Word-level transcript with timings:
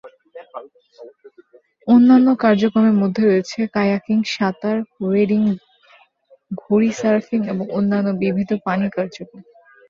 অন্যান্য 1.87 2.27
কার্যক্রমের 2.43 2.95
মধ্যে 3.01 3.23
রয়েছে 3.23 3.59
কায়াকিং, 3.75 4.17
সাঁতার, 4.33 4.77
ওয়েডিং, 5.01 5.41
ঘুড়ি 6.61 6.89
সার্ফিং 6.99 7.39
এবং 7.53 7.65
অন্যান্য 7.77 8.07
বিবিধ 8.21 8.49
পানি 8.65 8.85
কার্যক্রম। 8.97 9.41